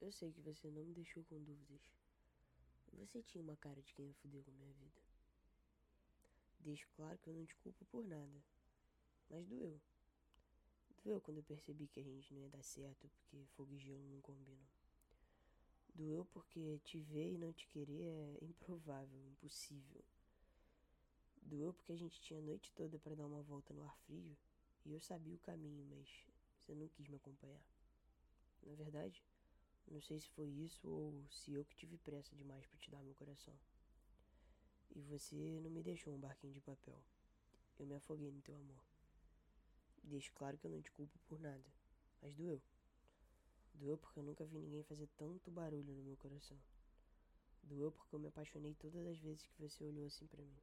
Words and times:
Eu 0.00 0.12
sei 0.12 0.32
que 0.32 0.40
você 0.40 0.70
não 0.70 0.84
me 0.84 0.94
deixou 0.94 1.24
com 1.24 1.42
dúvidas. 1.42 1.80
Você 2.92 3.22
tinha 3.22 3.42
uma 3.42 3.56
cara 3.56 3.80
de 3.82 3.92
quem 3.92 4.06
ia 4.06 4.14
fuder 4.14 4.42
com 4.44 4.52
minha 4.52 4.72
vida. 4.72 5.00
Deixo 6.60 6.88
claro 6.96 7.18
que 7.18 7.28
eu 7.28 7.34
não 7.34 7.46
te 7.46 7.54
culpo 7.56 7.84
por 7.86 8.04
nada. 8.04 8.42
Mas 9.28 9.46
doeu. 9.46 9.80
Doeu 11.04 11.20
quando 11.20 11.38
eu 11.38 11.42
percebi 11.42 11.86
que 11.86 12.00
a 12.00 12.02
gente 12.02 12.32
não 12.32 12.42
ia 12.42 12.48
dar 12.48 12.62
certo 12.62 13.08
porque 13.08 13.44
fogo 13.56 13.74
e 13.74 13.78
gelo 13.78 14.06
não 14.08 14.20
combinam. 14.20 14.68
Doeu 15.94 16.24
porque 16.26 16.78
te 16.84 17.00
ver 17.00 17.32
e 17.32 17.38
não 17.38 17.52
te 17.52 17.66
querer 17.66 18.02
é 18.02 18.44
improvável, 18.44 19.26
impossível. 19.26 20.04
Doeu 21.42 21.72
porque 21.72 21.92
a 21.92 21.96
gente 21.96 22.20
tinha 22.20 22.38
a 22.38 22.42
noite 22.42 22.72
toda 22.72 22.98
para 22.98 23.14
dar 23.14 23.26
uma 23.26 23.42
volta 23.42 23.72
no 23.74 23.82
ar 23.82 23.96
frio 23.98 24.36
e 24.84 24.92
eu 24.92 25.00
sabia 25.00 25.34
o 25.34 25.40
caminho, 25.40 25.84
mas 25.86 26.24
você 26.60 26.74
não 26.74 26.88
quis 26.88 27.08
me 27.08 27.16
acompanhar. 27.16 27.62
Na 28.62 28.74
verdade, 28.74 29.22
não 29.90 30.00
sei 30.00 30.20
se 30.20 30.28
foi 30.30 30.48
isso 30.48 30.88
ou 30.88 31.24
se 31.30 31.52
eu 31.52 31.64
que 31.64 31.76
tive 31.76 31.96
pressa 31.98 32.34
demais 32.36 32.66
para 32.66 32.78
te 32.78 32.90
dar 32.90 33.02
meu 33.02 33.14
coração. 33.14 33.54
E 34.94 35.00
você 35.02 35.60
não 35.62 35.70
me 35.70 35.82
deixou 35.82 36.14
um 36.14 36.18
barquinho 36.18 36.52
de 36.52 36.60
papel. 36.60 37.00
Eu 37.78 37.86
me 37.86 37.94
afoguei 37.94 38.30
no 38.30 38.42
teu 38.42 38.54
amor. 38.56 38.82
Deixo 40.02 40.32
claro 40.32 40.56
que 40.58 40.66
eu 40.66 40.70
não 40.70 40.80
te 40.80 40.90
culpo 40.90 41.18
por 41.26 41.38
nada, 41.38 41.64
mas 42.22 42.34
doeu. 42.34 42.60
Doeu 43.74 43.96
porque 43.96 44.18
eu 44.18 44.24
nunca 44.24 44.44
vi 44.44 44.58
ninguém 44.58 44.82
fazer 44.82 45.08
tanto 45.16 45.50
barulho 45.50 45.94
no 45.94 46.02
meu 46.02 46.16
coração. 46.16 46.58
Doeu 47.62 47.92
porque 47.92 48.14
eu 48.14 48.18
me 48.18 48.28
apaixonei 48.28 48.74
todas 48.74 49.06
as 49.06 49.18
vezes 49.18 49.46
que 49.46 49.60
você 49.60 49.84
olhou 49.84 50.06
assim 50.06 50.26
para 50.26 50.42
mim. 50.42 50.58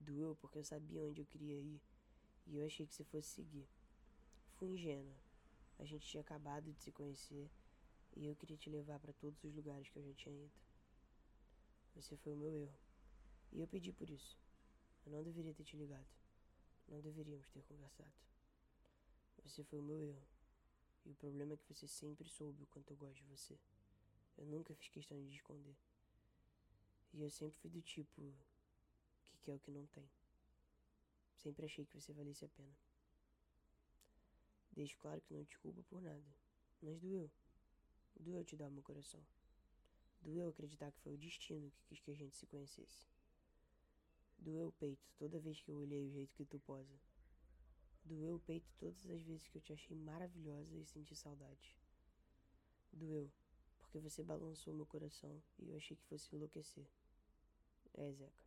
Doeu 0.00 0.34
porque 0.36 0.58
eu 0.58 0.64
sabia 0.64 1.04
onde 1.04 1.20
eu 1.20 1.26
queria 1.26 1.58
ir 1.58 1.80
e 2.46 2.56
eu 2.56 2.66
achei 2.66 2.86
que 2.86 2.94
você 2.94 3.04
fosse 3.04 3.28
seguir. 3.28 3.68
Fui 4.56 4.68
ingênua, 4.68 5.16
a 5.80 5.84
gente 5.86 6.06
tinha 6.06 6.20
acabado 6.20 6.70
de 6.70 6.78
se 6.78 6.92
conhecer 6.92 7.50
e 8.14 8.26
eu 8.26 8.36
queria 8.36 8.56
te 8.56 8.68
levar 8.68 9.00
para 9.00 9.14
todos 9.14 9.42
os 9.42 9.54
lugares 9.54 9.88
que 9.88 9.98
eu 9.98 10.02
já 10.02 10.12
tinha 10.14 10.34
ido. 10.34 10.52
Você 11.94 12.16
foi 12.18 12.34
o 12.34 12.36
meu 12.36 12.54
erro. 12.54 12.78
E 13.50 13.60
eu 13.60 13.66
pedi 13.66 13.90
por 13.90 14.08
isso. 14.10 14.38
Eu 15.06 15.12
não 15.12 15.22
deveria 15.22 15.54
ter 15.54 15.64
te 15.64 15.76
ligado. 15.76 16.06
Não 16.86 17.00
deveríamos 17.00 17.48
ter 17.48 17.62
conversado. 17.62 18.12
Você 19.42 19.64
foi 19.64 19.78
o 19.78 19.82
meu 19.82 20.02
erro. 20.02 20.26
E 21.06 21.12
o 21.12 21.14
problema 21.14 21.54
é 21.54 21.56
que 21.56 21.66
você 21.66 21.88
sempre 21.88 22.28
soube 22.28 22.62
o 22.62 22.66
quanto 22.66 22.90
eu 22.92 22.96
gosto 22.96 23.16
de 23.16 23.24
você. 23.24 23.58
Eu 24.36 24.44
nunca 24.44 24.74
fiz 24.74 24.88
questão 24.90 25.18
de 25.24 25.34
esconder. 25.34 25.76
E 27.14 27.22
eu 27.22 27.30
sempre 27.30 27.58
fui 27.58 27.70
do 27.70 27.80
tipo 27.80 28.34
que 29.30 29.38
quer 29.40 29.54
o 29.54 29.60
que 29.60 29.70
não 29.70 29.86
tem. 29.86 30.08
Sempre 31.36 31.64
achei 31.64 31.86
que 31.86 31.98
você 31.98 32.12
valesse 32.12 32.44
a 32.44 32.48
pena. 32.48 32.76
Deixo 34.80 34.96
claro 34.96 35.20
que 35.20 35.34
não 35.34 35.44
te 35.44 35.58
culpo 35.58 35.82
por 35.90 36.00
nada. 36.00 36.24
Mas 36.80 36.98
doeu. 36.98 37.30
Doeu 38.18 38.42
te 38.42 38.56
dar 38.56 38.70
meu 38.70 38.82
coração. 38.82 39.20
Doeu 40.22 40.48
acreditar 40.48 40.90
que 40.90 41.00
foi 41.02 41.12
o 41.12 41.18
destino 41.18 41.70
que 41.70 41.82
quis 41.84 42.00
que 42.00 42.10
a 42.10 42.14
gente 42.14 42.34
se 42.34 42.46
conhecesse. 42.46 43.06
Doeu 44.38 44.68
o 44.68 44.72
peito 44.72 45.06
toda 45.18 45.38
vez 45.38 45.60
que 45.60 45.70
eu 45.70 45.76
olhei 45.76 46.02
o 46.02 46.10
jeito 46.10 46.34
que 46.34 46.46
tu 46.46 46.58
posa. 46.60 46.98
Doeu 48.06 48.36
o 48.36 48.40
peito 48.40 48.72
todas 48.78 49.04
as 49.10 49.20
vezes 49.20 49.46
que 49.48 49.58
eu 49.58 49.60
te 49.60 49.74
achei 49.74 49.94
maravilhosa 49.94 50.74
e 50.78 50.86
senti 50.86 51.14
saudade. 51.14 51.76
Doeu, 52.90 53.30
porque 53.80 53.98
você 53.98 54.22
balançou 54.22 54.72
meu 54.72 54.86
coração 54.86 55.42
e 55.58 55.68
eu 55.68 55.76
achei 55.76 55.94
que 55.94 56.04
fosse 56.04 56.34
enlouquecer. 56.34 56.86
É, 57.92 58.10
Zeca. 58.12 58.44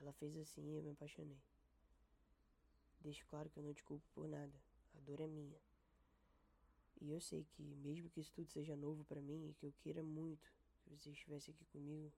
Ela 0.00 0.12
fez 0.14 0.36
assim 0.36 0.68
e 0.72 0.74
eu 0.74 0.82
me 0.82 0.90
apaixonei. 0.90 1.40
Deixo 3.02 3.24
claro 3.28 3.48
que 3.50 3.60
eu 3.60 3.62
não 3.62 3.72
te 3.72 3.84
culpo 3.84 4.04
por 4.12 4.26
nada. 4.26 4.73
A 4.94 5.00
dor 5.00 5.20
é 5.20 5.26
minha. 5.26 5.58
E 7.00 7.10
eu 7.10 7.20
sei 7.20 7.44
que, 7.44 7.62
mesmo 7.62 8.08
que 8.08 8.20
isso 8.20 8.32
tudo 8.32 8.50
seja 8.50 8.76
novo 8.76 9.04
para 9.04 9.20
mim 9.20 9.48
e 9.48 9.54
que 9.54 9.66
eu 9.66 9.72
queira 9.80 10.02
muito 10.02 10.50
que 10.82 10.90
você 10.90 11.10
estivesse 11.10 11.50
aqui 11.50 11.64
comigo, 11.66 12.12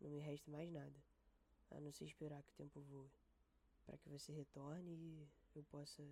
não 0.00 0.10
me 0.10 0.20
resta 0.20 0.50
mais 0.50 0.70
nada 0.70 1.02
a 1.70 1.80
não 1.80 1.92
ser 1.92 2.04
esperar 2.04 2.42
que 2.42 2.50
o 2.50 2.54
tempo 2.54 2.80
voe 2.80 3.10
para 3.84 3.96
que 3.98 4.08
você 4.08 4.32
retorne 4.32 4.92
e 4.92 5.28
eu 5.54 5.62
possa 5.64 6.02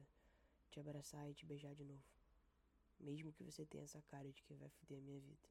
te 0.71 0.81
abraçar 0.81 1.29
e 1.31 1.35
te 1.35 1.45
beijar 1.45 1.75
de 1.75 1.85
novo. 1.85 2.03
Mesmo 3.01 3.33
que 3.33 3.43
você 3.43 3.65
tenha 3.67 3.85
essa 3.85 4.01
cara 4.03 4.31
de 4.31 4.43
que 4.43 4.55
vai 4.55 4.69
foder 4.69 4.99
a 4.99 5.03
minha 5.03 5.21
vida. 5.21 5.49